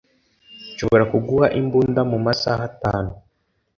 [0.73, 3.11] Nshobora kuguha imbunda mu masaha atanu.